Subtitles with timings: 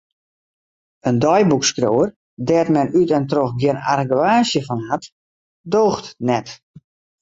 [1.09, 2.09] In deiboekskriuwer
[2.47, 5.03] dêr't men út en troch gjin argewaasje fan hat,
[5.71, 6.47] doocht net.